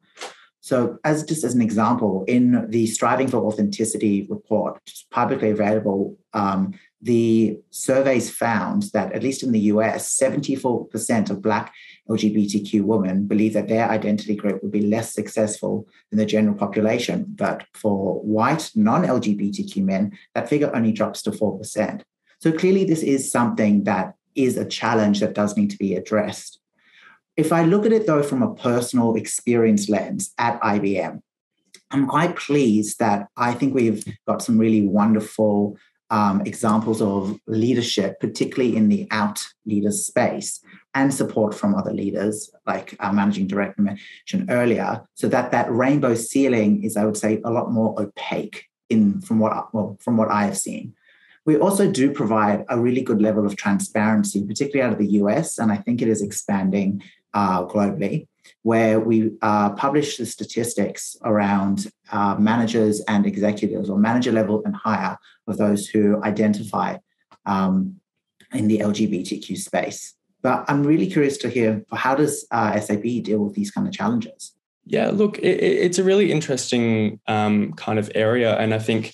So, 0.61 0.99
as 1.05 1.23
just 1.23 1.45
as 1.45 1.55
an 1.55 1.63
example, 1.63 2.25
in 2.27 2.69
the 2.71 2.89
Striving 2.89 3.29
for 3.29 3.37
Authenticity 3.37 4.27
report, 4.29 4.81
publicly 5.13 5.51
available, 5.51 6.19
um, 6.33 6.75
the 7.01 7.61
surveys 7.71 8.31
found 8.35 8.85
that 8.93 9.13
at 9.13 9.23
least 9.23 9.45
in 9.45 9.53
the 9.53 9.61
US, 9.73 10.19
74% 10.21 11.31
of 11.31 11.41
Black 11.41 11.73
LGBTQ 12.11 12.83
women 12.83 13.29
believe 13.29 13.53
that 13.53 13.69
their 13.69 13.89
identity 13.89 14.35
group 14.35 14.61
would 14.61 14.73
be 14.73 14.81
less 14.81 15.15
successful 15.15 15.87
than 16.11 16.19
the 16.19 16.27
general 16.27 16.57
population. 16.57 17.27
But 17.29 17.65
for 17.75 18.21
white 18.23 18.73
non 18.75 19.05
LGBTQ 19.05 19.85
men, 19.85 20.19
that 20.35 20.49
figure 20.49 20.75
only 20.75 20.91
drops 20.91 21.23
to 21.23 21.31
4%. 21.31 22.03
So 22.47 22.53
clearly, 22.53 22.85
this 22.85 23.03
is 23.03 23.29
something 23.29 23.83
that 23.85 24.15
is 24.37 24.57
a 24.57 24.65
challenge 24.65 25.19
that 25.19 25.35
does 25.35 25.57
need 25.57 25.69
to 25.71 25.79
be 25.79 25.97
addressed. 25.97 26.61
If 27.37 27.53
I 27.53 27.65
look 27.65 27.85
at 27.85 27.93
it 27.93 28.07
though 28.07 28.23
from 28.23 28.41
a 28.41 28.55
personal 28.55 29.17
experience 29.17 29.89
lens 29.89 30.33
at 30.39 30.61
IBM, 30.61 31.23
I'm 31.91 32.07
quite 32.07 32.37
pleased 32.37 33.01
that 33.01 33.27
I 33.37 33.53
think 33.53 33.75
we've 33.75 34.05
got 34.29 34.43
some 34.43 34.59
really 34.59 34.87
wonderful 34.87 35.77
um, 36.11 36.43
examples 36.43 37.03
of 37.03 37.37
leadership, 37.49 38.21
particularly 38.21 38.77
in 38.77 38.91
the 38.91 39.09
out 39.11 39.45
leaders 39.65 40.07
space, 40.07 40.61
and 40.95 41.13
support 41.13 41.53
from 41.53 41.75
other 41.75 41.93
leaders, 41.93 42.49
like 42.65 42.95
our 43.01 43.13
managing 43.13 43.49
director 43.49 43.83
mentioned 43.83 44.51
earlier, 44.51 45.05
so 45.15 45.27
that 45.27 45.51
that 45.51 45.69
rainbow 45.73 46.15
ceiling 46.15 46.85
is, 46.85 46.97
I 46.97 47.07
would 47.07 47.17
say, 47.17 47.41
a 47.45 47.51
lot 47.51 47.73
more 47.73 48.01
opaque 48.01 48.67
in 48.89 49.21
from 49.21 49.41
what 49.41 49.75
well 49.75 49.99
from 50.01 50.17
what 50.17 50.31
I 50.31 50.45
have 50.45 50.57
seen. 50.57 50.95
We 51.47 51.57
also 51.57 51.91
do 51.91 52.11
provide 52.11 52.65
a 52.69 52.79
really 52.79 53.03
good 53.03 53.23
level 53.23 53.47
of 53.47 53.57
transparency, 53.57 54.45
particularly 54.45 54.85
out 54.87 54.93
of 54.93 54.99
the 54.99 55.13
US, 55.23 55.59
and 55.59 55.71
I 55.71 55.77
think 55.77 56.03
it 56.03 56.09
is 56.09 56.21
expanding 56.21 57.03
uh, 57.35 57.65
globally, 57.67 58.27
where 58.63 58.99
we 58.99 59.31
uh, 59.43 59.71
publish 59.71 60.17
the 60.17 60.27
statistics 60.27 61.17
around 61.23 61.87
uh, 62.11 62.35
managers 62.37 63.01
and 63.07 63.25
executives, 63.27 63.89
or 63.89 63.97
manager 63.97 64.33
level 64.33 64.61
and 64.65 64.75
higher, 64.75 65.17
of 65.47 65.57
those 65.57 65.87
who 65.87 66.21
identify 66.25 66.97
um, 67.47 68.01
in 68.53 68.67
the 68.67 68.81
LGBTQ 68.81 69.57
space. 69.57 70.15
But 70.43 70.65
I'm 70.67 70.83
really 70.83 71.07
curious 71.07 71.37
to 71.39 71.49
hear 71.49 71.85
how 71.93 72.17
does 72.17 72.45
uh, 72.51 72.79
SAP 72.81 73.03
deal 73.23 73.39
with 73.39 73.55
these 73.55 73.71
kind 73.71 73.87
of 73.87 73.93
challenges? 73.93 74.53
Yeah, 74.85 75.11
look, 75.11 75.39
it, 75.39 75.63
it's 75.63 75.99
a 75.99 76.05
really 76.05 76.33
interesting 76.33 77.21
um, 77.29 77.73
kind 77.75 78.01
of 78.01 78.11
area, 78.17 78.57
and 78.57 78.75
I 78.75 78.81
think 78.81 79.13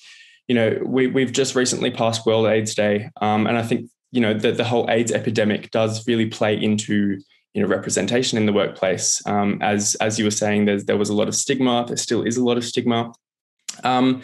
you 0.48 0.54
know 0.54 0.78
we 0.84 1.06
we've 1.06 1.32
just 1.32 1.54
recently 1.54 1.90
passed 1.90 2.26
World 2.26 2.46
AIDS 2.46 2.74
Day, 2.74 3.10
um, 3.20 3.46
and 3.46 3.56
I 3.56 3.62
think 3.62 3.88
you 4.10 4.20
know 4.20 4.34
that 4.34 4.56
the 4.56 4.64
whole 4.64 4.88
AIDS 4.90 5.12
epidemic 5.12 5.70
does 5.70 6.06
really 6.06 6.26
play 6.26 6.60
into 6.60 7.18
you 7.54 7.62
know 7.62 7.68
representation 7.68 8.38
in 8.38 8.46
the 8.46 8.52
workplace. 8.52 9.22
Um, 9.26 9.58
as 9.62 9.94
as 9.96 10.18
you 10.18 10.24
were 10.24 10.30
saying, 10.30 10.64
there's 10.64 10.84
there 10.84 10.96
was 10.96 11.10
a 11.10 11.14
lot 11.14 11.28
of 11.28 11.34
stigma. 11.34 11.84
There 11.86 11.96
still 11.96 12.22
is 12.22 12.36
a 12.36 12.44
lot 12.44 12.56
of 12.56 12.64
stigma. 12.64 13.12
Um, 13.84 14.22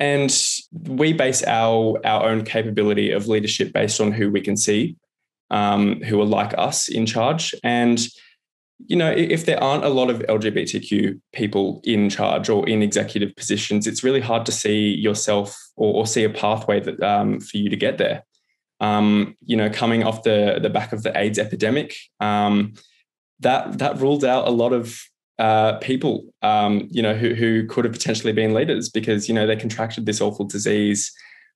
and 0.00 0.34
we 0.72 1.12
base 1.12 1.42
our 1.44 2.00
our 2.04 2.28
own 2.28 2.44
capability 2.44 3.10
of 3.10 3.28
leadership 3.28 3.72
based 3.72 4.00
on 4.00 4.12
who 4.12 4.30
we 4.30 4.40
can 4.40 4.56
see, 4.56 4.96
um, 5.50 6.00
who 6.02 6.20
are 6.20 6.26
like 6.26 6.54
us 6.56 6.88
in 6.88 7.06
charge. 7.06 7.54
And 7.62 8.00
you 8.86 8.96
know, 8.96 9.10
if 9.10 9.44
there 9.44 9.62
aren't 9.62 9.84
a 9.84 9.88
lot 9.88 10.08
of 10.08 10.20
LGBTQ 10.20 11.20
people 11.32 11.80
in 11.84 12.08
charge 12.08 12.48
or 12.48 12.68
in 12.68 12.82
executive 12.82 13.34
positions, 13.34 13.86
it's 13.86 14.04
really 14.04 14.20
hard 14.20 14.46
to 14.46 14.52
see 14.52 14.94
yourself 14.94 15.58
or, 15.76 15.94
or 15.94 16.06
see 16.06 16.24
a 16.24 16.30
pathway 16.30 16.80
that 16.80 17.02
um, 17.02 17.40
for 17.40 17.56
you 17.56 17.68
to 17.68 17.76
get 17.76 17.98
there. 17.98 18.24
Um, 18.80 19.36
you 19.44 19.56
know, 19.56 19.68
coming 19.68 20.04
off 20.04 20.22
the 20.22 20.60
the 20.62 20.70
back 20.70 20.92
of 20.92 21.02
the 21.02 21.16
AIDS 21.18 21.38
epidemic, 21.38 21.96
um, 22.20 22.74
that 23.40 23.78
that 23.78 24.00
ruled 24.00 24.24
out 24.24 24.46
a 24.46 24.52
lot 24.52 24.72
of 24.72 25.00
uh, 25.38 25.78
people, 25.78 26.32
um, 26.42 26.88
you 26.90 27.02
know, 27.02 27.14
who 27.14 27.34
who 27.34 27.66
could 27.66 27.84
have 27.84 27.92
potentially 27.92 28.32
been 28.32 28.54
leaders 28.54 28.88
because 28.88 29.28
you 29.28 29.34
know 29.34 29.46
they 29.46 29.56
contracted 29.56 30.06
this 30.06 30.20
awful 30.20 30.44
disease, 30.44 31.12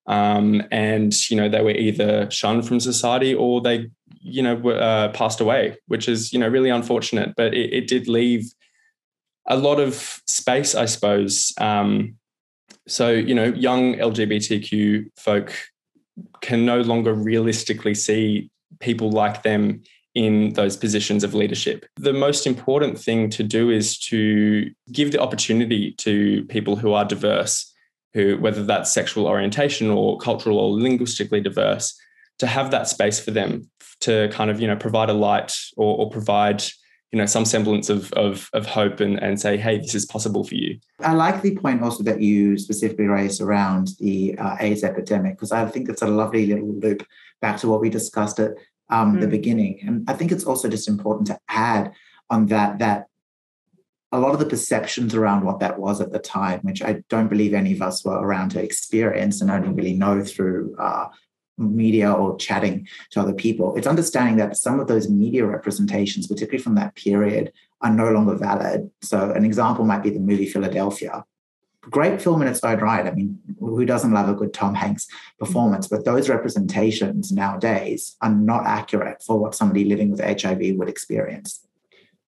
um, 0.06 0.62
and 0.70 1.30
you 1.30 1.36
know 1.36 1.48
they 1.48 1.62
were 1.62 1.70
either 1.70 2.30
shunned 2.30 2.66
from 2.66 2.80
society 2.80 3.34
or 3.34 3.60
they, 3.60 3.88
you 4.22 4.42
know, 4.42 4.56
uh, 4.70 5.08
passed 5.12 5.40
away, 5.40 5.76
which 5.86 6.08
is 6.08 6.32
you 6.32 6.38
know 6.38 6.48
really 6.48 6.70
unfortunate. 6.70 7.34
But 7.36 7.54
it, 7.54 7.72
it 7.72 7.88
did 7.88 8.08
leave 8.08 8.44
a 9.48 9.56
lot 9.56 9.80
of 9.80 10.20
space, 10.26 10.74
I 10.74 10.86
suppose. 10.86 11.52
Um, 11.58 12.16
so 12.86 13.10
you 13.10 13.34
know, 13.34 13.46
young 13.46 13.94
LGBTQ 13.94 15.06
folk 15.16 15.52
can 16.40 16.64
no 16.64 16.80
longer 16.80 17.14
realistically 17.14 17.94
see 17.94 18.50
people 18.80 19.10
like 19.10 19.42
them 19.42 19.82
in 20.14 20.52
those 20.52 20.76
positions 20.76 21.24
of 21.24 21.34
leadership. 21.34 21.86
The 21.96 22.12
most 22.12 22.46
important 22.46 22.98
thing 22.98 23.30
to 23.30 23.42
do 23.42 23.70
is 23.70 23.98
to 24.00 24.70
give 24.90 25.10
the 25.10 25.20
opportunity 25.20 25.92
to 25.98 26.44
people 26.46 26.76
who 26.76 26.92
are 26.92 27.04
diverse, 27.04 27.72
who 28.12 28.36
whether 28.36 28.62
that's 28.62 28.92
sexual 28.92 29.26
orientation 29.26 29.90
or 29.90 30.18
cultural 30.18 30.58
or 30.58 30.70
linguistically 30.78 31.40
diverse, 31.40 31.98
to 32.38 32.46
have 32.46 32.70
that 32.70 32.88
space 32.88 33.20
for 33.20 33.30
them 33.30 33.70
to 34.02 34.28
kind 34.32 34.50
of 34.50 34.60
you 34.60 34.66
know 34.66 34.76
provide 34.76 35.08
a 35.08 35.14
light 35.14 35.52
or, 35.76 35.96
or 35.98 36.10
provide 36.10 36.62
you 37.12 37.18
know 37.18 37.26
some 37.26 37.44
semblance 37.44 37.88
of 37.88 38.12
of, 38.12 38.48
of 38.52 38.66
hope 38.66 39.00
and, 39.00 39.18
and 39.22 39.40
say 39.40 39.56
hey 39.56 39.78
this 39.78 39.94
is 39.94 40.06
possible 40.06 40.44
for 40.44 40.54
you 40.54 40.78
i 41.00 41.12
like 41.12 41.42
the 41.42 41.56
point 41.56 41.82
also 41.82 42.02
that 42.02 42.20
you 42.20 42.58
specifically 42.58 43.06
raised 43.06 43.40
around 43.40 43.90
the 44.00 44.36
uh, 44.38 44.56
aids 44.60 44.84
epidemic 44.84 45.34
because 45.34 45.52
i 45.52 45.64
think 45.66 45.88
it's 45.88 46.02
a 46.02 46.06
lovely 46.06 46.46
little 46.46 46.74
loop 46.74 47.06
back 47.40 47.56
to 47.58 47.68
what 47.68 47.80
we 47.80 47.88
discussed 47.88 48.38
at 48.38 48.52
um, 48.90 49.16
mm. 49.16 49.20
the 49.20 49.28
beginning 49.28 49.80
and 49.86 50.08
i 50.08 50.12
think 50.12 50.32
it's 50.32 50.44
also 50.44 50.68
just 50.68 50.88
important 50.88 51.26
to 51.26 51.38
add 51.48 51.92
on 52.30 52.46
that 52.46 52.78
that 52.78 53.06
a 54.12 54.20
lot 54.20 54.34
of 54.34 54.38
the 54.38 54.46
perceptions 54.46 55.14
around 55.14 55.42
what 55.42 55.58
that 55.60 55.78
was 55.78 56.00
at 56.02 56.12
the 56.12 56.18
time, 56.18 56.60
which 56.62 56.82
I 56.82 57.02
don't 57.08 57.28
believe 57.28 57.54
any 57.54 57.72
of 57.72 57.80
us 57.80 58.04
were 58.04 58.18
around 58.18 58.50
to 58.50 58.62
experience 58.62 59.40
and 59.40 59.50
only 59.50 59.70
really 59.70 59.94
know 59.94 60.22
through 60.22 60.76
uh, 60.78 61.08
media 61.58 62.12
or 62.12 62.36
chatting 62.36 62.86
to 63.10 63.20
other 63.20 63.34
people. 63.34 63.74
It's 63.76 63.86
understanding 63.86 64.36
that 64.36 64.56
some 64.56 64.80
of 64.80 64.88
those 64.88 65.08
media 65.08 65.46
representations, 65.46 66.26
particularly 66.26 66.62
from 66.62 66.74
that 66.76 66.94
period, 66.94 67.52
are 67.80 67.92
no 67.92 68.10
longer 68.10 68.34
valid. 68.34 68.90
So, 69.02 69.30
an 69.32 69.44
example 69.44 69.84
might 69.84 70.02
be 70.02 70.10
the 70.10 70.20
movie 70.20 70.46
Philadelphia. 70.46 71.24
Great 71.82 72.22
film 72.22 72.42
in 72.42 72.48
its 72.48 72.62
own 72.62 72.78
right. 72.78 73.06
I 73.06 73.10
mean, 73.10 73.38
who 73.58 73.84
doesn't 73.84 74.12
love 74.12 74.28
a 74.28 74.34
good 74.34 74.54
Tom 74.54 74.74
Hanks 74.74 75.08
performance? 75.38 75.88
But 75.88 76.04
those 76.04 76.28
representations 76.28 77.32
nowadays 77.32 78.16
are 78.22 78.30
not 78.30 78.66
accurate 78.66 79.20
for 79.22 79.38
what 79.38 79.56
somebody 79.56 79.84
living 79.84 80.10
with 80.10 80.20
HIV 80.20 80.76
would 80.76 80.88
experience. 80.88 81.66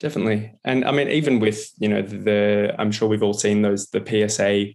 Definitely. 0.01 0.53
And 0.65 0.85
I 0.85 0.91
mean, 0.91 1.09
even 1.09 1.39
with, 1.39 1.73
you 1.79 1.89
know, 1.89 2.03
the, 2.03 2.75
I'm 2.79 2.91
sure 2.91 3.09
we've 3.09 3.23
all 3.23 3.33
seen 3.33 3.63
those, 3.63 3.87
the 3.91 4.03
PSA 4.05 4.75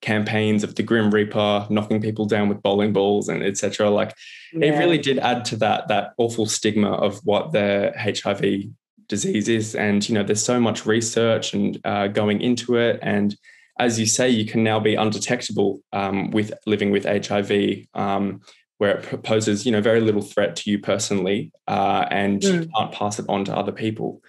campaigns 0.00 0.62
of 0.62 0.74
the 0.74 0.82
Grim 0.82 1.10
Reaper 1.10 1.66
knocking 1.70 2.00
people 2.00 2.26
down 2.26 2.48
with 2.48 2.62
bowling 2.62 2.92
balls 2.92 3.28
and 3.28 3.42
etc. 3.42 3.90
Like 3.90 4.14
yeah. 4.52 4.66
it 4.66 4.78
really 4.78 4.98
did 4.98 5.18
add 5.18 5.44
to 5.46 5.56
that 5.56 5.88
that 5.88 6.12
awful 6.18 6.46
stigma 6.46 6.92
of 6.92 7.18
what 7.24 7.52
the 7.52 7.92
HIV 7.96 8.70
disease 9.08 9.48
is. 9.48 9.74
And 9.74 10.06
you 10.08 10.14
know, 10.14 10.22
there's 10.22 10.42
so 10.42 10.60
much 10.60 10.86
research 10.86 11.54
and 11.54 11.78
uh, 11.84 12.08
going 12.08 12.40
into 12.40 12.76
it. 12.76 12.98
And 13.02 13.34
as 13.78 13.98
you 13.98 14.06
say, 14.06 14.28
you 14.28 14.44
can 14.44 14.62
now 14.62 14.80
be 14.80 14.94
undetectable 14.94 15.80
um, 15.92 16.30
with 16.30 16.52
living 16.66 16.90
with 16.90 17.04
HIV. 17.04 17.86
Um, 17.94 18.40
where 18.78 18.98
it 18.98 19.22
poses, 19.24 19.66
you 19.66 19.72
know, 19.72 19.80
very 19.80 20.00
little 20.00 20.22
threat 20.22 20.54
to 20.54 20.70
you 20.70 20.78
personally, 20.78 21.50
uh, 21.66 22.06
and 22.12 22.40
mm. 22.40 22.62
you 22.62 22.70
can't 22.76 22.92
pass 22.92 23.18
it 23.18 23.26
on 23.28 23.44
to 23.44 23.52
other 23.52 23.72
people. 23.72 24.22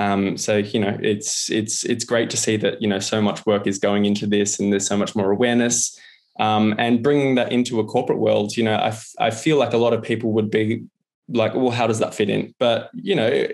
Um, 0.00 0.38
so 0.38 0.56
you 0.56 0.80
know, 0.80 0.98
it's 1.02 1.50
it's 1.50 1.84
it's 1.84 2.04
great 2.04 2.30
to 2.30 2.38
see 2.38 2.56
that 2.56 2.80
you 2.80 2.88
know 2.88 3.00
so 3.00 3.20
much 3.20 3.44
work 3.44 3.66
is 3.66 3.78
going 3.78 4.06
into 4.06 4.26
this, 4.26 4.58
and 4.58 4.72
there's 4.72 4.86
so 4.86 4.96
much 4.96 5.14
more 5.14 5.30
awareness. 5.30 5.98
Um, 6.38 6.74
and 6.78 7.02
bringing 7.02 7.34
that 7.34 7.52
into 7.52 7.80
a 7.80 7.84
corporate 7.84 8.18
world, 8.18 8.56
you 8.56 8.64
know, 8.64 8.76
I, 8.76 8.88
f- 8.88 9.12
I 9.18 9.30
feel 9.30 9.58
like 9.58 9.74
a 9.74 9.76
lot 9.76 9.92
of 9.92 10.02
people 10.02 10.32
would 10.32 10.50
be 10.50 10.84
like, 11.28 11.54
well, 11.54 11.70
how 11.70 11.86
does 11.86 11.98
that 11.98 12.14
fit 12.14 12.30
in? 12.30 12.54
But 12.58 12.88
you 12.94 13.14
know, 13.14 13.46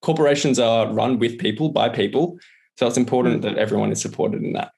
corporations 0.00 0.58
are 0.58 0.90
run 0.90 1.18
with 1.18 1.38
people 1.38 1.68
by 1.68 1.90
people, 1.90 2.38
so 2.78 2.86
it's 2.86 2.96
important 2.96 3.42
that 3.42 3.58
everyone 3.58 3.92
is 3.92 4.00
supported 4.00 4.42
in 4.42 4.54
that. 4.54 4.72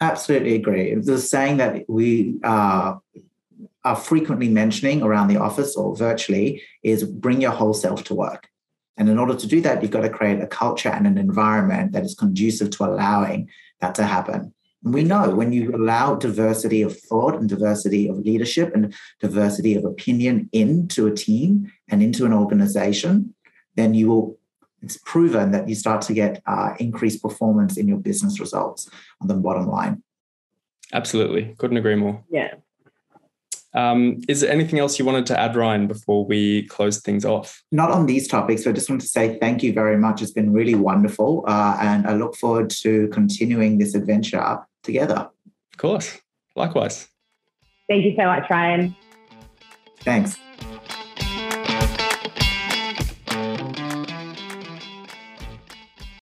Absolutely 0.00 0.56
agree. 0.56 0.96
The 0.96 1.18
saying 1.18 1.58
that 1.58 1.84
we 1.88 2.40
uh, 2.42 2.94
are 3.84 3.96
frequently 3.96 4.48
mentioning 4.48 5.00
around 5.00 5.28
the 5.28 5.36
office 5.36 5.76
or 5.76 5.94
virtually 5.94 6.60
is 6.82 7.04
bring 7.04 7.40
your 7.40 7.52
whole 7.52 7.72
self 7.72 8.02
to 8.04 8.14
work. 8.16 8.48
And 8.96 9.08
in 9.08 9.18
order 9.18 9.34
to 9.34 9.46
do 9.46 9.60
that, 9.62 9.82
you've 9.82 9.90
got 9.90 10.02
to 10.02 10.10
create 10.10 10.40
a 10.40 10.46
culture 10.46 10.90
and 10.90 11.06
an 11.06 11.18
environment 11.18 11.92
that 11.92 12.04
is 12.04 12.14
conducive 12.14 12.70
to 12.70 12.84
allowing 12.84 13.48
that 13.80 13.94
to 13.96 14.04
happen. 14.04 14.52
And 14.84 14.92
we 14.92 15.04
know 15.04 15.34
when 15.34 15.52
you 15.52 15.74
allow 15.74 16.16
diversity 16.16 16.82
of 16.82 16.98
thought 16.98 17.36
and 17.36 17.48
diversity 17.48 18.08
of 18.08 18.18
leadership 18.18 18.74
and 18.74 18.94
diversity 19.20 19.74
of 19.76 19.84
opinion 19.84 20.48
into 20.52 21.06
a 21.06 21.14
team 21.14 21.72
and 21.88 22.02
into 22.02 22.26
an 22.26 22.32
organization, 22.32 23.34
then 23.76 23.94
you 23.94 24.08
will 24.08 24.38
it's 24.82 24.98
proven 25.04 25.52
that 25.52 25.68
you 25.68 25.76
start 25.76 26.02
to 26.02 26.12
get 26.12 26.42
uh, 26.46 26.74
increased 26.80 27.22
performance 27.22 27.76
in 27.76 27.86
your 27.86 27.98
business 27.98 28.40
results 28.40 28.90
on 29.20 29.28
the 29.28 29.34
bottom 29.34 29.68
line. 29.68 30.02
Absolutely. 30.92 31.54
Couldn't 31.58 31.76
agree 31.76 31.94
more. 31.94 32.22
Yeah. 32.28 32.54
Um, 33.74 34.20
is 34.28 34.40
there 34.40 34.50
anything 34.50 34.78
else 34.78 34.98
you 34.98 35.04
wanted 35.04 35.26
to 35.26 35.38
add, 35.38 35.56
Ryan, 35.56 35.86
before 35.86 36.24
we 36.26 36.66
close 36.68 37.00
things 37.00 37.24
off? 37.24 37.62
Not 37.72 37.90
on 37.90 38.06
these 38.06 38.28
topics. 38.28 38.66
I 38.66 38.72
just 38.72 38.90
want 38.90 39.00
to 39.00 39.08
say 39.08 39.38
thank 39.38 39.62
you 39.62 39.72
very 39.72 39.96
much. 39.96 40.20
It's 40.20 40.32
been 40.32 40.52
really 40.52 40.74
wonderful. 40.74 41.44
Uh, 41.46 41.76
and 41.80 42.06
I 42.06 42.14
look 42.14 42.36
forward 42.36 42.70
to 42.82 43.08
continuing 43.08 43.78
this 43.78 43.94
adventure 43.94 44.58
together. 44.82 45.28
Of 45.72 45.78
course. 45.78 46.20
Likewise. 46.54 47.08
Thank 47.88 48.04
you 48.04 48.14
so 48.16 48.26
much, 48.26 48.48
Ryan. 48.50 48.94
Thanks. 50.00 50.36